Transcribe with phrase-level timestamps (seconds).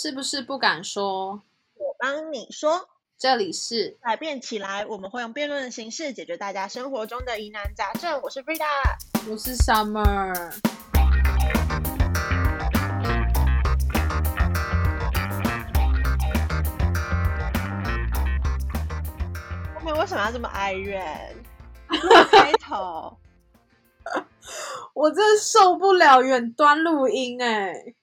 [0.00, 1.42] 是不是不敢说？
[1.74, 8.20] 我帮你说，这里是改变起来，我们会用辩论的形式解决大家生活中的疑难杂症。
[8.22, 8.64] 我是 Frida，
[9.28, 10.54] 我是 Summer。
[19.74, 21.34] 后面为什么要这么哀怨？
[22.30, 23.18] 开头，
[24.94, 27.96] 我真受不了远端录音哎！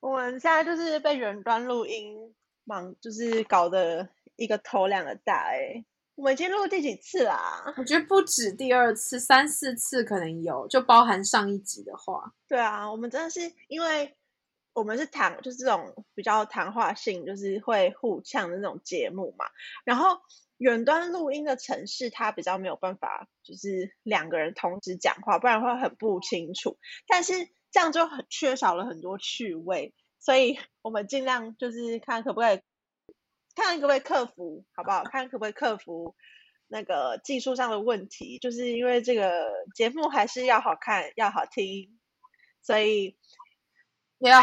[0.00, 5.84] 我们现在就是被远端录音忙，就是搞得一个头两个大哎。
[6.16, 7.72] 我们已经录第几次啦？
[7.78, 12.34] 我觉得不止第二次，三四次可能有，就包含上一集的话。
[12.46, 14.14] 对啊，我们真的是因为
[14.74, 19.46] 我们是谈，就是这种比较谈话性，就是会互呛的那种节目嘛。
[19.84, 20.18] 然后
[20.58, 26.78] 远端录音的城市，它比较没有办法，就是两个人同时讲话，不然会很不清楚。
[27.06, 27.32] 但是
[27.72, 32.60] 这样就很缺少了很多趣味，所以我们尽量就是看可不可以，
[33.54, 35.04] 看可不可以克服，好不好？
[35.04, 36.16] 看可不可以克服
[36.66, 41.96] 那个技术上的问题，就是因为这个节目还是要好看，要好听，
[42.60, 43.16] 所以
[44.18, 44.40] 也要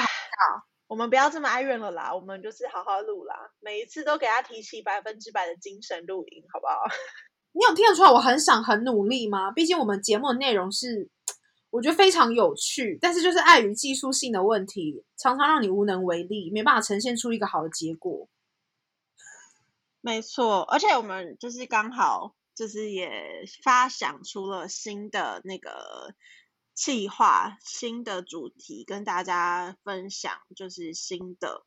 [0.88, 6.80] 我们不要这么哀怨了啦，我们就是好好录啦，每一次都给他提起百分之百的精神录音，好不好？
[7.52, 9.52] 你有听得出来我很想很努力吗？
[9.52, 11.10] 毕竟我们节目的内容是。
[11.70, 18.28] 我觉得非常有趣，但是就是碍于技术性的问题，常常让你无能为力，没办法呈现出一个好的结果。
[20.02, 23.12] 没错，而且我们就是刚好就是也
[23.62, 26.16] 发想出了新的那个
[26.74, 31.67] 计划、新的主题，跟大家分享，就是新的。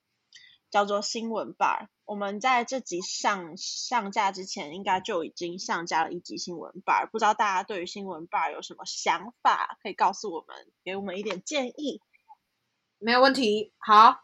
[0.71, 12.01] 叫做新闻 bar，我们在这集上上架之前，应该就已经上架了一集新闻 bar，不知道大家对于新闻 bar 有什么想法，可以告诉我们，给我们一点建议。
[12.99, 14.21] 没有问题，好，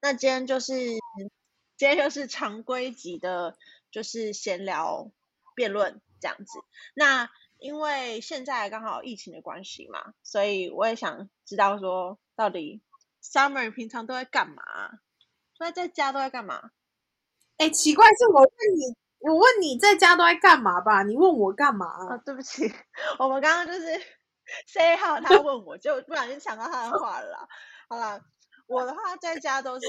[0.00, 3.56] 那今天就是今天就是常规级的，
[3.90, 5.10] 就是闲聊
[5.54, 6.58] 辩论这样子。
[6.94, 12.82] 那因为现在刚好疫情的关系嘛，所以我也想知道说，到底
[13.22, 14.62] Summer 平常都在干嘛？
[15.58, 16.70] 那在家都在干嘛？
[17.56, 21.02] 哎，奇怪，是我问你，我问你在家都在干嘛吧？
[21.02, 21.86] 你问我干嘛？
[21.86, 22.72] 啊，对不起，
[23.18, 24.00] 我们刚刚就是
[24.66, 27.48] say 好，他问我就不小心抢到他的话了。
[27.88, 28.20] 好了，
[28.66, 29.86] 我的话在家都是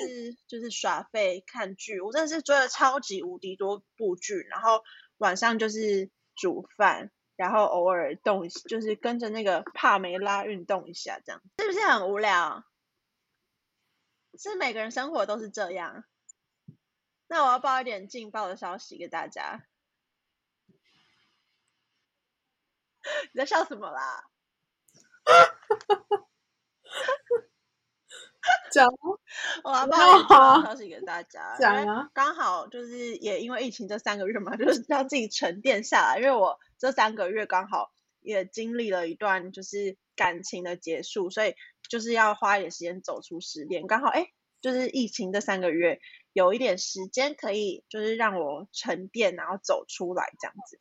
[0.48, 4.82] 就是耍废看剧，我真的是追了超级无敌多部剧，然后
[5.20, 12.64] 晚上就是煮饭，然后偶尔动，就是跟着那个帕梅拉运动一下，这样是不是很无聊？
[14.42, 16.06] 是每个人生活都是这样。
[17.28, 19.66] 那我要报一点劲爆的消息给大家。
[23.34, 24.24] 你在笑什么啦？
[28.72, 28.88] 讲，
[29.64, 31.58] 我要报一点消息给大家。
[31.60, 32.10] 讲啊！
[32.14, 36.18] 刚好就是也因为疫情这三个月嘛，就是 让自己沉淀下来。
[36.18, 37.92] 因为我这三个月刚好
[38.22, 41.56] 也经历了一段就是感情的结束，所以。
[41.90, 44.28] 就是要花一点时间走出失恋，刚好哎，
[44.62, 46.00] 就是疫情这三个月
[46.34, 50.80] 有一点时间可以，就是让我沉淀，然后走出来这样子。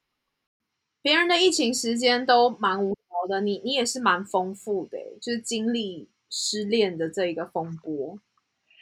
[1.00, 8.21] 别人的疫情时间都蛮无聊的，你你也是蛮丰富的，就是经历失恋的这一个风波。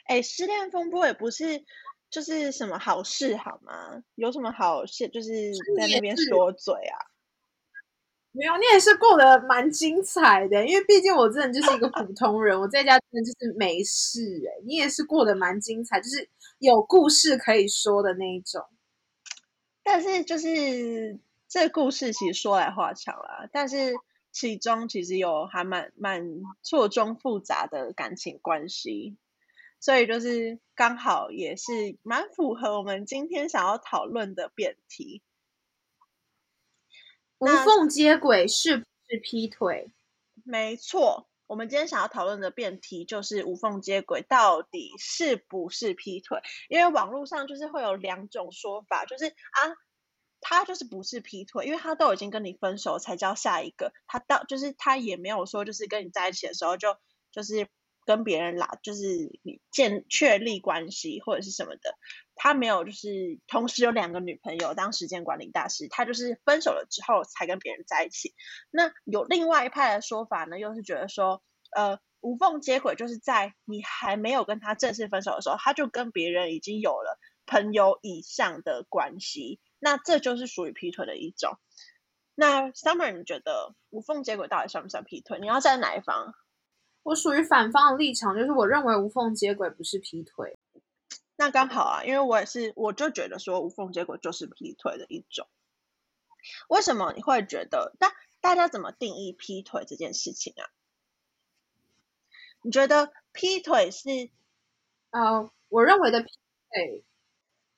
[0.07, 1.63] 哎，失恋风波也不是
[2.09, 4.03] 就是什么好事好吗？
[4.15, 6.97] 有什么好事就是在那边说嘴啊？
[8.37, 14.61] 没有，你也是过得蛮精彩的，因为毕竟我真的就是一个普通人，我在家真的就是没事哎。
[14.63, 18.63] 你也是过得蛮精彩，就是有故事可以说的那一种。
[19.81, 21.17] 但是就是
[21.47, 23.95] 这故事其实说来话长啦，但是
[24.31, 29.17] 其中其实有还蛮蛮错综复杂的感情关系，
[29.79, 35.23] 所以就是刚好也是蛮符合我们今天想要讨论的辩题。
[37.39, 39.89] 无缝接轨是不是劈腿？
[40.43, 46.39] 没错，我们今天想要讨论的辩题就是无缝接轨到底是不是劈腿？
[46.69, 49.75] 因为网络上就是会有两种说法，就是啊，
[50.41, 56.97] 他就是不是劈腿，因为他都已经跟你分手才叫下一个，他到就是他也没有说就是跟你在一起的时候就
[57.31, 57.67] 就是。
[58.07, 59.37] 跟别人啦，就是
[59.69, 61.93] 建确立关系或者是什么的，
[62.37, 68.33] 他没有就是同时有两个女朋友当时间管理大师，他就是分手了之后才跟别人在一起。
[68.71, 71.41] 那有另外一派的说法呢，又是觉得说，
[71.75, 81.57] 呃，无缝接轨就是在你还没有跟他正式分手的时候，他就跟别人已经有了朋友以上的关系，那这就是属于劈腿的一种。
[82.35, 85.39] 那 Summer，你觉得无缝接轨到底算不算劈腿？
[85.39, 86.33] 你要站在哪一方？
[87.03, 90.56] 我属于反方的立场，就是我认为无缝接轨不是劈腿。
[91.37, 95.47] 那刚好啊，因为我也是，我就觉得说无缝接轨就是劈腿的一种。
[96.67, 97.93] 为什么你会觉得？
[97.99, 98.11] 但
[98.41, 100.67] 大家怎么定义劈腿这件事情啊？
[102.63, 104.09] 你觉得劈腿是？
[105.11, 106.27] 呃，我认为的劈
[106.69, 107.03] 腿，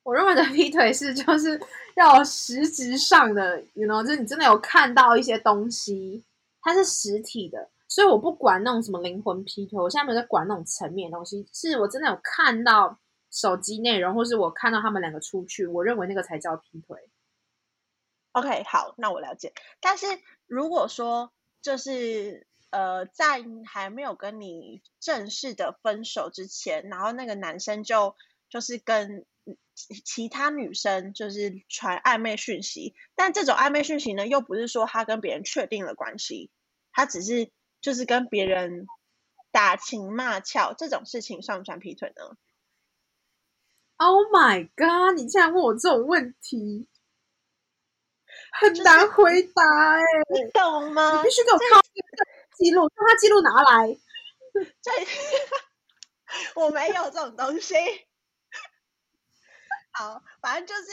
[0.04, 1.62] 我认为的劈腿是就是
[1.96, 6.24] 要实质上的，you know，就是你真的有看到一些东西，
[6.62, 7.70] 它是实体的。
[7.88, 13.00] 所以我不管那种什么灵魂劈腿，我现在没有在管那种层面的东西，是我真的有看到
[13.32, 17.10] 手机内容，或是我看到他们两个出去，我认为那个才叫劈腿。
[18.32, 19.54] OK，好，那我了解。
[19.80, 20.06] 但是
[20.48, 21.32] 如果说
[21.62, 28.16] 就是呃，在还没有跟你正式的分手之前，然后那个男生就
[28.50, 29.26] 就是跟
[30.04, 36.50] 其他女生就是传暧昧讯息，但这种暧昧讯息呢，又不是说他跟别人确定了关系，
[36.92, 37.52] 他只是。
[37.82, 38.88] 就是跟别人
[39.52, 42.36] 打情骂俏这种事情算不算劈腿呢
[44.00, 45.16] ？Oh my god！
[45.16, 46.88] 你竟然问我这种问题，
[48.60, 49.62] 很难回答
[49.98, 50.02] 哎，
[50.34, 51.18] 你懂吗？
[51.18, 51.82] 你必须给我看
[52.58, 53.98] 记录，把他记录拿来。
[54.82, 54.92] 这
[56.60, 57.76] 我没有这种东西。
[59.92, 60.90] 好，反正就是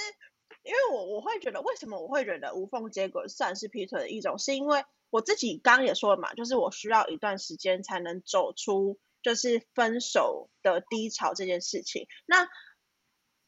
[0.64, 4.85] 因为我我会觉得，为什么我会觉得无缝接轨算是劈腿的一种，是因为。
[5.08, 12.08] 我自己刚刚也说了嘛，就是我需要一段时间才能走出就是分手的低潮这件事情。
[12.26, 12.49] 那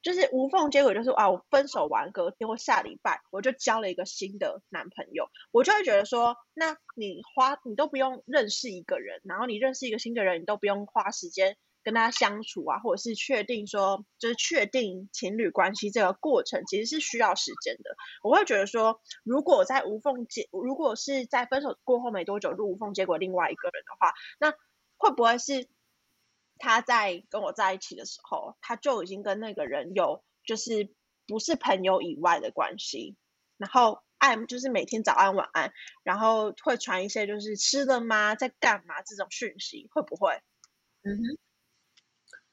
[0.02, 11.56] 就是无缝接轨，就是啊，我分手完隔天或下礼拜我就交了一个新的男朋友，我就会觉得说，那你花你都不用认识一个人，然后你认识一个新的人，你都不用花时间。
[11.84, 17.96] 跟他相处啊，或者是确定说，就是确定情侣关系这个过程，其实是需要时间的。
[18.22, 24.52] 我会觉得说，如果在无缝接，如果是在分手过后没多久就无缝接轨另外一个人的话，那
[24.98, 25.66] 会不会是
[26.58, 30.92] 他在跟我在一起的时候，他就已经跟那个人有就是
[31.26, 33.16] 不是朋友以外的关系，
[33.56, 35.72] 然后爱就是每天早安晚安，
[36.02, 40.42] 然后会传一些就是吃了吗，在干嘛这种讯息，会不会？
[41.02, 41.38] 嗯哼。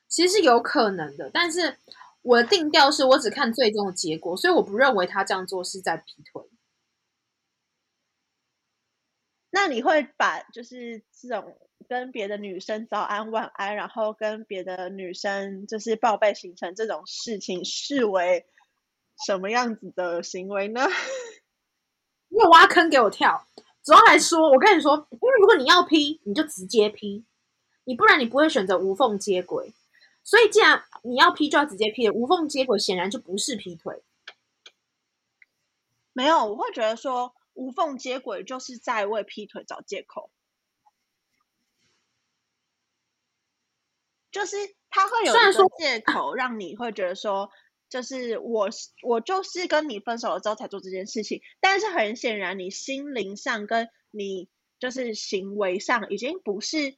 [0.08, 1.78] 其实有可能的，但是
[2.22, 6.42] 我的定调是我只看最终的结果，所以我不认为他这样做是在劈腿。
[9.56, 11.58] 那你会把就是这种
[11.88, 18.46] 跟别的女生早安晚安，然后跟别的女生就是报备行程这种事情视为
[19.26, 20.86] 什么样子的行为呢？
[22.28, 23.48] 你挖坑给我跳。
[23.82, 27.24] 主要来说，我跟你说，因为如果你要劈，你就直接劈，
[27.86, 29.74] 你不然你不会选择无缝接轨。
[30.22, 32.10] 所以，既然你要劈，就要直接劈。
[32.10, 34.04] 无缝接轨显然就不是劈腿。
[36.12, 40.30] 没有，我会觉得说无缝接轨就是在为劈腿找借口，
[44.30, 44.56] 就是
[44.92, 47.50] 他会有一个借口让你会觉得说，
[47.90, 48.70] 就是我
[49.02, 54.48] 我就是跟你分手了之后才做这件事情，但是很显然你心灵上跟你
[54.78, 56.98] 就是行为上已经不是。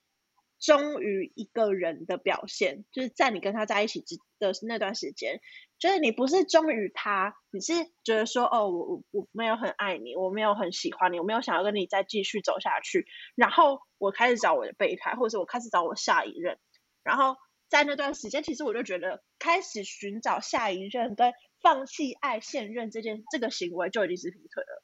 [0.59, 5.39] 忠于一个人的表现，就是在你跟他在一起之的那段时间，
[5.79, 7.73] 就是你不是忠于他，你是
[8.03, 13.05] 觉得说，哦，我我我没有很爱你，我没有很喜欢你，我没有想要跟你再继续走下去，
[13.35, 16.57] 然后我开始找我的备胎，或者是我开始找我下一任，
[17.03, 17.35] 然后
[17.69, 24.83] 在那段时间，其实我就觉得开始寻找下一任跟放弃爱现任这件这个行为就已经是劈腿了。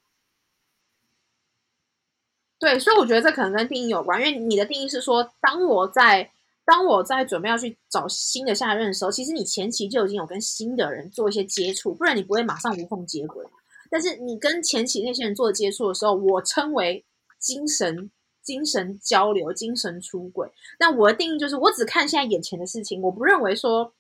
[2.64, 6.32] 对，所以我觉得这可能跟定义有关，因为你的定义是说，当我在
[6.64, 13.46] 当我在准备要去找新的下一任的时候，其实你前期就已经有跟新的人做一些接触，不然你不会马上无缝接轨。
[13.92, 17.04] 但是你跟前期那些人做接触的时候，我称为
[17.38, 18.10] 精神
[18.42, 20.50] 精神交流、精神出轨。
[20.80, 23.92] 那我的定义就是，我只看现在眼前的事情，我不认为说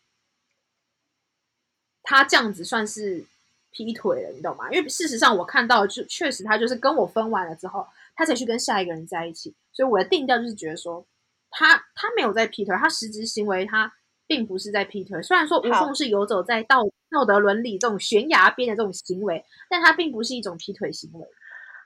[2.01, 3.25] 他这样子算是
[3.72, 4.72] 劈腿了，你懂吗？
[4.72, 7.86] 因为事实上我看到就确实他就是跟我分完了之后。
[8.15, 11.05] 他才去跟下一个人在一起，所以我的定调就是觉得说，
[11.50, 13.93] 他他没有在劈腿，他实质行为他
[14.27, 15.22] 并不是在劈腿。
[15.22, 21.27] 虽然说无缝是游走在道道德伦理这种悬崖边的这种行为，但他并不是一种劈腿行为。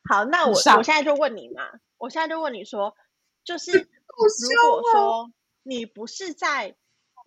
[0.10, 1.64] 好，那我我现在就问你嘛，
[1.98, 2.96] 我现在就问你说，
[3.44, 5.32] 就是 如果说
[5.64, 6.76] 你不是在。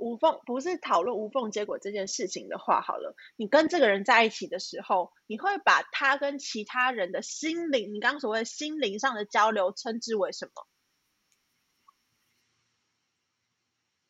[0.01, 10.67] 无缝不是讨论无缝接轨这件事情的话，好了，你跟这个人在一起的时候，你会把他跟其他人的心灵，你刚刚所谓心灵上的交流，称之为什么？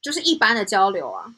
[0.00, 1.34] 就是一般的交流啊。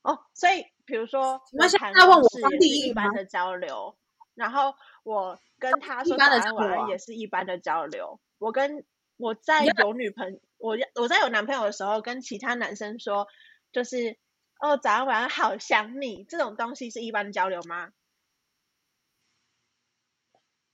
[0.00, 2.28] 哦，所以比如说，那现在问我
[2.58, 3.94] 第一般的交流，
[4.34, 8.84] 然后我跟他说早安晚安也是一般的交流，我跟。
[9.22, 13.28] 我在有女朋我我在有男朋友的时候，跟其他男生说，
[13.70, 14.16] 就是
[14.60, 17.90] 哦早上晚上好想你这种东西是一般的交流吗？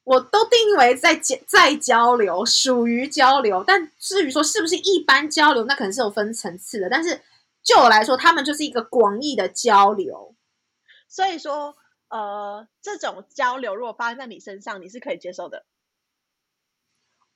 [0.05, 3.63] 我都定义为在交在交流，属于交流。
[3.63, 6.89] 但至于说是不是一般交流，那可能是有分层次的。
[6.89, 7.21] 但是
[7.63, 10.35] 就我来说，他们就是一个广义的交流。
[11.07, 11.77] 所以说，
[12.09, 15.67] 呃，这种交流如果发生在你身上，你是可以接受的。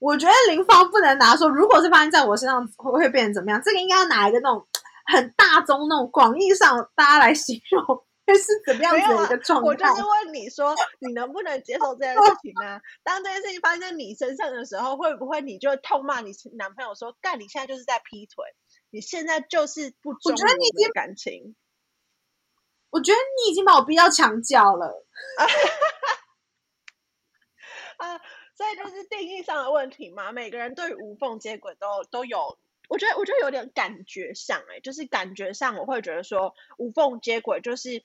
[0.03, 3.63] 我觉得林芳不能拿说，如果是发生在我身上，会会变成怎么样？
[3.65, 4.67] 这个应该要拿一个那种
[5.07, 8.05] 很大众、那种广义上大家来形容。
[8.33, 9.67] 是怎么样子的一个状态？
[9.67, 12.81] 我就是问你说，你能不能接受这件事情呢？
[13.03, 18.45] 当这件事情发生在你身上的时候，会不会你就痛骂你男朋友说：“干，你现在就是在劈腿，
[18.91, 21.55] 你现在就是不忠于你的感情。”
[22.91, 25.05] 我觉得你已经把我逼到墙角了。
[27.99, 28.21] 啊，
[28.63, 30.31] 所以就是定义上的问题嘛。
[30.31, 38.05] 每个人对于无缝接轨都都有，我觉得我觉得有点感觉上，哎，就是感觉上我会觉得说无缝接轨就是。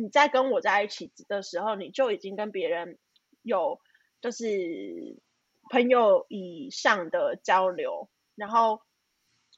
[0.00, 2.98] 你在跟我在一起的时候，你就已经跟别人
[3.42, 3.80] 有
[4.20, 4.46] 就是
[5.70, 8.80] 朋友以上的交流，然后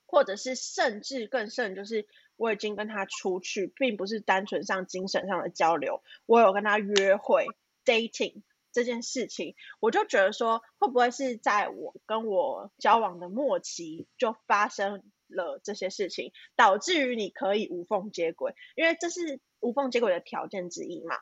[0.07, 7.45] 或者是甚至更甚，就是我已经跟他出去，并不是单纯上精神上的交流，我有跟他约会
[7.85, 8.41] dating
[8.73, 19.41] 这件事情，我就觉得说，会不会是在我跟我交往的末期就发生了这些事情，导致于你可以无缝接轨，因为这是。
[19.63, 21.19] 无缝接轨的条件之一嘛，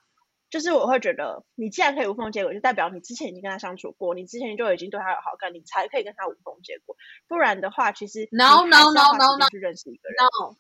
[0.48, 6.94] 就是我会觉得，你既然可以无缝接轨，就代表你之前已经跟他相处过，你之前就已经对他有好感，你才可以跟他无缝接轨。
[7.26, 10.16] 不然的话，其实 no no no no no 去认识一个人。
[10.20, 10.56] no。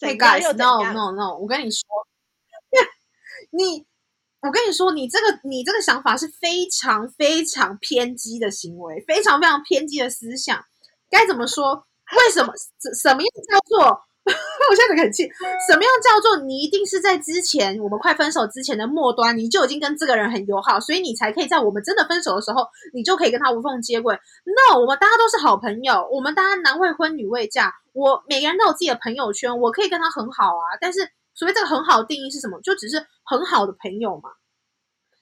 [0.00, 1.88] Hey guys, no no no，我跟你说，
[3.52, 3.86] 你，
[4.42, 10.64] 我跟你说，你这个你这个想法是非常非常偏激的行为，非常非常偏激的思想。
[11.10, 11.84] 该怎么说？
[12.16, 12.52] 为什么？
[12.80, 14.00] 什什么样叫做？
[14.30, 15.24] 我现在很气，
[15.66, 24.14] 什么样叫做你一定是在之前我们快分手之前的末端，你就已经跟这个人很友好，所以你才可以在我们真的分手的时候，你就可以跟他无缝接轨。
[24.44, 30.76] No，我们大家都是好朋友，我们大家男未婚女未嫁，我每个人都有自己的朋友圈，我可以跟他很好啊。
[30.80, 31.00] 但是
[31.34, 32.60] 所谓这个很好的定义是什么？
[32.60, 34.30] 就只是很好的朋友嘛。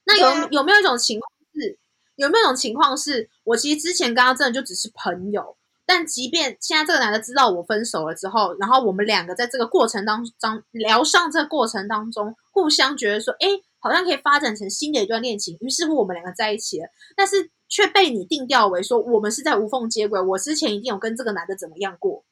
[0.04, 1.78] 那有有没有一种情况是，
[2.16, 5.58] 有没有一种情况是我其实之前跟他真的就只是朋友？
[5.84, 13.48] 但即便现在这个男的知道我分手了之后，然后我们两个在这个过程当中聊上这个过程当中，互相觉得说，哎，
[13.78, 15.56] 好像可以发展成新的一段恋情。
[15.60, 20.20] 于是乎，我们两个在一起了，但是却被你定调为说我们是在无缝接轨。
[20.20, 22.24] 我之前一定有跟这个男的怎么样过？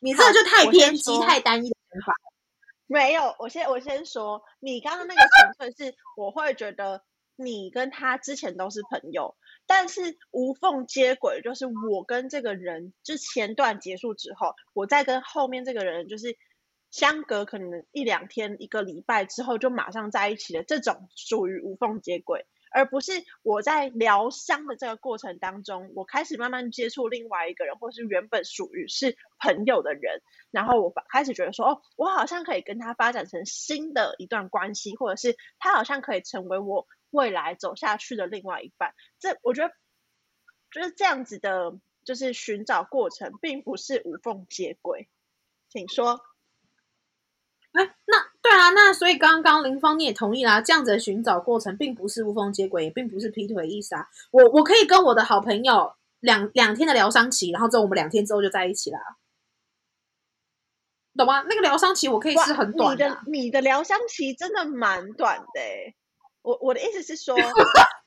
[0.00, 2.12] 你这个就太偏激、太单一的想法。
[2.94, 5.20] 没有，我先我先说，你刚刚那个
[5.56, 7.02] 纯粹是我会觉得
[7.34, 9.34] 你跟他之前都是朋友。
[9.66, 16.36] 但是无缝接轨，就是我跟这个人就前段结束之后，我再跟后面这个人就是
[16.92, 23.12] 相隔可能一两天、一个礼拜之后就马上在一起的这种属于无缝接轨，而不是
[23.42, 36.86] 我在疗伤的这个过程当中，我开始慢慢接触另外一个人，或是原本属于是朋友的人，然后我开始觉得说，哦，我好像可以跟他发展成新的一段关系，或者是他好像可以成为我。
[37.10, 39.72] 未来走下去的另外一半，这我觉得
[40.72, 45.08] 就是这样子的，就是寻找过程，并不是无缝接轨。
[45.68, 46.20] 请说。
[47.70, 54.06] 哎，那啊，那所以刚刚林芳你也同意啦，这样子的寻找过程，并不是无缝接轨，也并不是劈腿意思啊。
[54.30, 58.98] 我我可以跟我的好朋友两两天的疗伤期，然后之后我们两天之后就在一起啦，
[61.16, 61.42] 懂吗？
[61.48, 65.94] 那个疗伤期我可以是很短的，你的疗伤期真的蛮短的。
[66.42, 67.34] 我我的意思是说，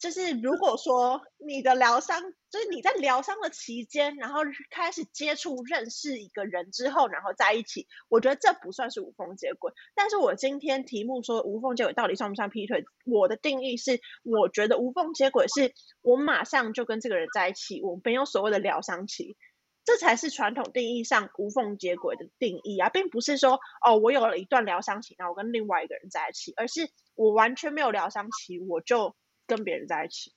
[0.00, 4.40] 就是如果说你的疗伤，就是你在疗伤的期间，然后
[4.70, 9.72] 开始接触认识一个人之后，然后在一起，我觉得这不算是无缝接轨。
[9.94, 12.82] 但是我今天题目说无缝接轨到底算不算劈腿？
[13.04, 19.36] 我的定义是，我觉得无缝接轨是我马上就跟这个人在一起，我没有所谓的疗伤期。
[19.84, 29.16] 这才是传统定义上无缝接轨的定义啊，并不是说哦，我有了一段疗伤期，然后我跟另外一个人在一起，而是我完全没有疗伤期，我就
[29.50, 30.32] 跟别人在一起。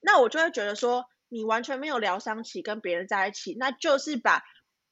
[0.00, 4.42] 那我就会觉得说，你完全没有疗伤期跟别人在一起，那就是把，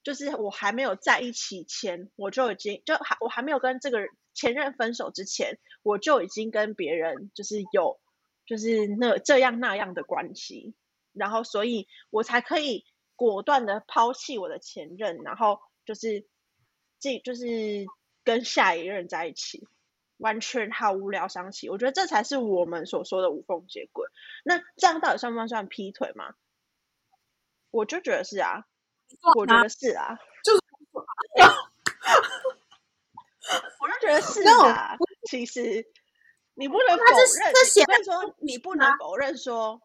[0.03, 7.99] 就是我还没有在一起前，我就已经就还我还没有跟这个前任分手之前，我就已经跟别人就是有
[8.45, 10.75] 就是那这样那样的关系。
[11.13, 12.85] 然后，所以我才可以
[13.15, 16.27] 果断的抛弃我的前任，然后就是
[16.99, 17.87] 这就是
[18.23, 19.67] 跟下一任在一起。
[20.17, 21.69] 完全毫无疗伤期。
[21.69, 24.07] 我觉得这才是我们所说的无缝接轨。
[24.43, 26.33] 那这样到底算不算劈腿吗？
[27.69, 28.65] 我就觉得是啊，
[29.35, 30.61] 我觉得是啊，就是，
[33.79, 34.97] 我就觉得是啊。
[35.29, 35.85] 其实
[36.53, 39.81] 你不能否认，所以说你不能否认说，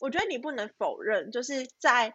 [0.00, 2.14] 我觉得你不能否认，就是在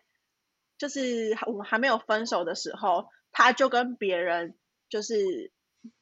[0.77, 4.57] 就是我们还没有分手的时候，他就跟别人
[4.89, 5.51] 就是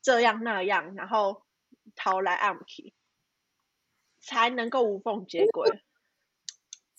[0.02, 1.42] 这样那样，然后
[1.96, 2.94] 逃来暗去，
[4.20, 5.82] 才能够无缝接轨。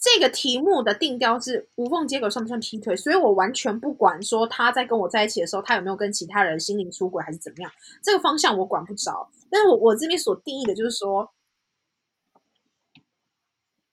[0.01, 2.97] 这个题目的定调是无缝接轨算不算劈腿？
[2.97, 9.29] 所以我完全不管说他在跟我在一起的时候，他有没有跟其他人心灵出轨还是怎么样，这个方向我管不着。
[9.51, 11.33] 但是我我这边所定义的就是说，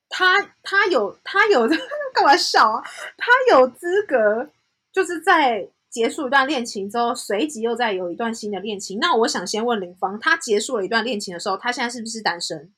[0.08, 1.68] 他他有他有
[2.14, 2.84] 干嘛笑啊？
[3.18, 4.48] 他有资格
[4.92, 9.00] 就是在结束一段恋情之后，随即又再有一段新的恋情。
[9.00, 12.74] 那我想先问林芳，他结束了一段恋情的时候，他现在是不是单身？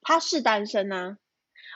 [0.00, 1.18] 他是单身呢。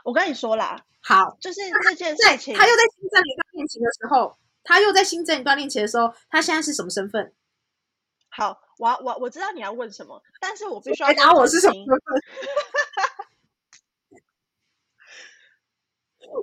[0.05, 7.35] 我跟你说啦，好，就是这件事情，他又在新增一段恋情的时候，他又在新增一段恋情的时候，他现在是什么身份？
[8.31, 11.99] 好，我我我知道你要问什么，但是我必须要答我是什么身份？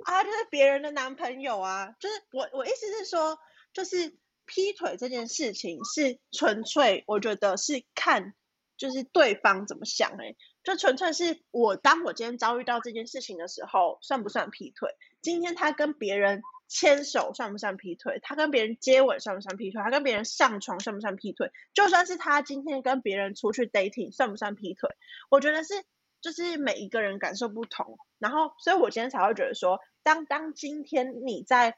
[0.04, 3.36] 啊，就是别人的男朋友啊，就是我我意思是说，
[3.74, 4.16] 就是
[4.46, 8.32] 劈腿这件事情是纯粹，我觉得是看
[8.78, 10.34] 就是对方怎么想，哎。
[10.62, 14.88] 就纯粹是我，当我今天遭遇到这件事情的时候，算不算劈腿？
[15.20, 18.18] 今天他跟别人牵手算不算劈腿？
[18.22, 19.82] 他跟别人接吻算不算劈腿？
[19.82, 21.50] 他跟别人上床算不算劈腿？
[21.74, 24.88] 就算是他今天跟别人出去 dating 算不算劈腿？
[25.28, 25.84] 我觉得是，
[26.22, 31.76] 就是每一个人感受不同，然后，所以我今天才会觉得说，当当今天你在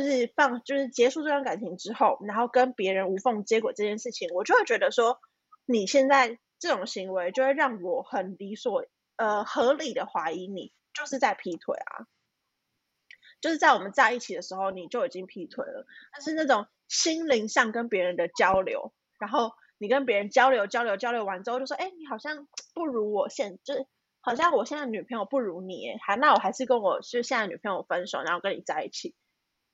[0.00, 5.18] 就是放就是结束这段感情之后，然后跟别人无缝接轨这件事情，我就会觉得说，
[5.66, 6.38] 你现在。
[6.62, 12.06] 这种行为就会让我很理所呃合理的怀疑你就是在劈腿啊，
[13.40, 23.84] 就是在我们在一起的时候你就已经劈腿了，但是那种心灵上跟别人的交流，然后你跟别人交流交流交流完之后就说，哎，你好像不如我现，就是
[24.20, 29.16] 好像我现在女朋友不如你，还那我还是跟我就现在女朋友分手，然后跟你在一起，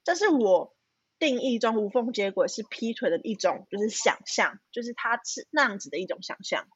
[0.04, 0.74] 这是我。
[1.20, 6.68] 定义中无缝接轨是劈腿的一种，就是想象，就是他是那样子的一种想象。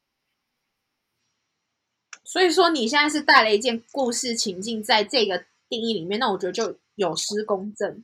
[2.25, 8.03] 所以说你现在是带了一件故事情境在这个定义里面，那我觉得就有失公正。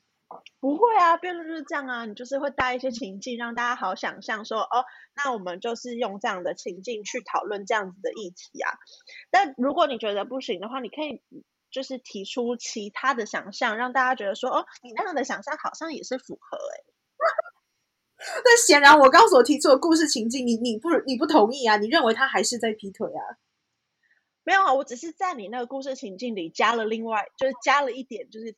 [0.62, 4.86] 不会啊，辩论就是这样啊，你就是会带一些情境，让大家好想象说，哦，
[5.18, 8.72] 那我们就是用这样的情境去讨论这样子的议题啊。
[9.30, 11.22] 但如果你觉得不行的话，你可以
[11.72, 16.84] 就是提出其他的想象，让大家觉得说，哦，你那样的想象好像也是符合哎。
[18.44, 21.78] 那显然我刚所提出的故事情境，你你不你不同意啊？
[21.78, 23.40] 你认为他还是在劈腿啊？
[24.44, 28.56] 没有啊，我只是在你那个故事情境里加了另外，就是加了一点，就是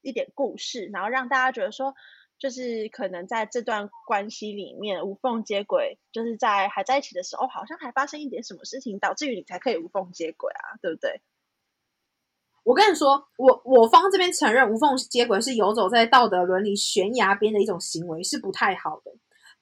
[0.00, 1.94] 一点故事，然后让大家觉得说，
[2.38, 11.20] 就是可能在这段关系里面无缝接轨，就是在还在一起的时候，好像还发生一点什么事情，导致于你才可以无缝接轨啊，对不对？
[12.68, 19.10] 我跟你说，我我方这边承认无缝接轨是游走在道德伦理悬崖边的一种行为，是不太好的。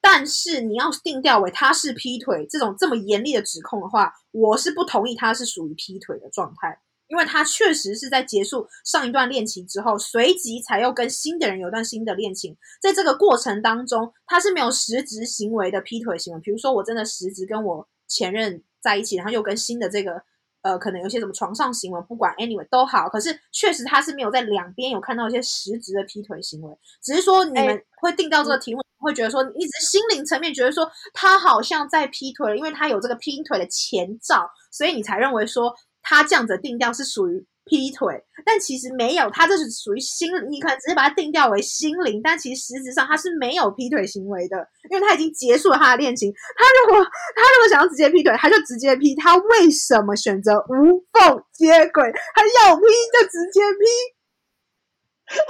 [0.01, 16.41] 但是你要定调为他是劈腿这种这么严厉的指控的话，我是不同意他是属于劈腿的状态，因为他确实是在结束上一段恋情之后，随即才又跟新的人有段新的恋情，在这个过程当中，他是没有实质行为的劈腿行为。
[16.41, 20.25] 比如说，我真的实质跟我前任在一起，然后又跟新的这个
[20.67, 28.81] 呃，可能有些什么床上行为，不管 anyway 都好，可是确实他是没有在两边有看到一些实质的劈腿行为，只是说你们会定到这个题目。
[28.99, 38.25] 会觉得说，一直心灵层面觉得说他好像在劈腿了，因为他有这个劈腿的前兆，所以你才认为说他这样子定调是属于劈腿。
[38.45, 44.57] 但其实没有，他这是属于心，你可能只是把它定调为心灵，但其实实质上他是没有劈腿行为的，
[44.89, 46.33] 因为他已经结束了他的恋情。
[46.57, 49.15] 他如果他如果想要直接劈腿，他就直接劈。
[49.17, 52.11] 他为什么选择无缝接轨？
[52.35, 53.85] 他要劈就直接劈。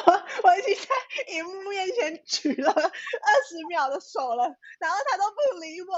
[0.06, 0.12] 我
[0.48, 4.44] 我已经在荧幕面前举了二十秒的手了，
[4.80, 5.92] 然后他都不理我。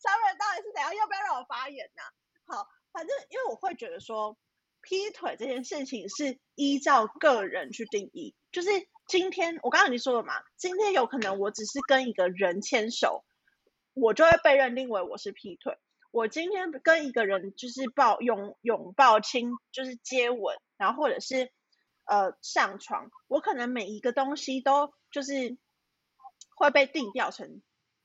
[0.00, 0.96] 超人到底是怎样？
[0.96, 2.02] 要不要让我发言呢？
[2.46, 4.34] 好，反正因为我会觉得说，
[4.82, 8.34] 劈腿这件事情是依照个人去定义。
[8.52, 8.70] 就是
[9.06, 13.24] 今天我刚刚已经说了嘛，今天有可能我只是跟一个人牵手，
[13.94, 15.76] 我就会被认定为我是劈腿。
[16.10, 21.50] 我今天跟一个人就是抱拥拥抱亲，就是接吻，然后或者是。
[22.10, 25.58] 呃，上床，我可能每一个东西都就是
[26.56, 27.60] 会被定调成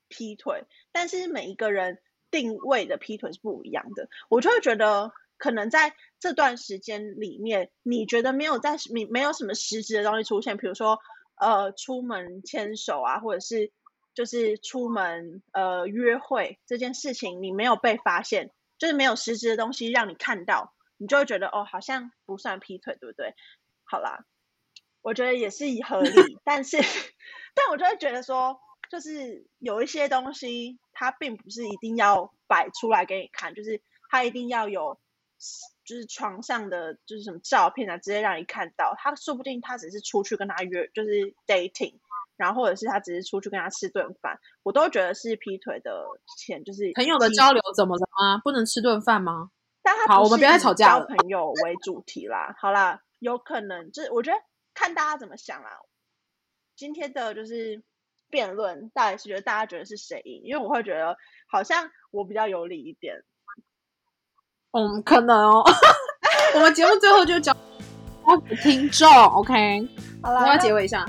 [0.09, 4.09] 劈腿，但是每一个人定位的劈腿是不一样的。
[4.27, 10.99] 我就会觉得，可能在这段时间里面，你觉得没有在你没有什么实质的东西出现，比如说
[11.35, 13.73] 呃出门牵手啊，或者是
[14.13, 23.35] 就是出门呃约会这件事情，你没有被发现，就是没有实质的东西让你看到，你就会觉得哦，好像不算劈腿，对不对？
[23.83, 24.23] 好啦，
[25.01, 26.77] 我觉得也是合理， 但是
[27.53, 28.61] 但我就会觉得说。
[28.91, 34.99] 就是有一些东西，它并不是一定要摆出来给你看，就是它一定要有，
[35.85, 38.95] 就是床上的就是什么照片啊，直接让你看到。
[38.97, 41.09] 他说不定他只是出去跟他约，就是
[41.45, 41.95] dating，
[42.37, 46.05] 然后或者是他只是出去跟他吃顿饭，我都觉得是劈腿的
[46.37, 48.41] 前，就是朋友的交流怎么了吗？
[48.43, 49.51] 不能吃顿饭吗？
[49.81, 51.05] 但他好，我们不要再吵架了。
[51.05, 54.39] 交朋友为主题啦，好啦，有可能就是我觉得
[54.73, 55.79] 看大家怎么想啦。
[56.75, 57.83] 今天的就是。
[58.29, 60.41] 辩论，大概是觉得大家觉得是谁赢？
[60.43, 61.15] 因为我会觉得
[61.47, 63.23] 好像我比较有理一点。
[64.73, 65.63] 嗯，可能哦。
[66.55, 67.55] 我们节目最后就讲
[68.61, 69.87] 听众，OK？
[70.21, 71.05] 好了，要结尾一下。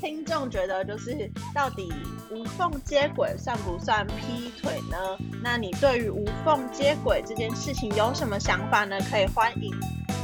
[0.00, 1.90] 听众觉得就是到底
[2.30, 4.98] 无缝接轨算不算劈腿呢？
[5.42, 8.98] 那你对于无缝接轨这件事情有什么想法呢？
[9.10, 9.72] 可以欢迎。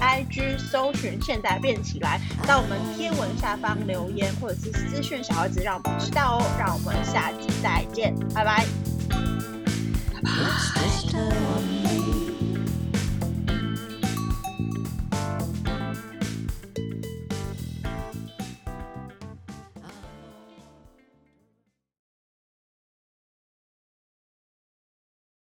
[0.00, 6.42] I G 搜寻现代变起来，到我们贴文下方留言或者是私讯小孩子，让我们知道哦。
[6.58, 8.64] 让我们下期再见，拜拜
[10.14, 11.79] 拜拜。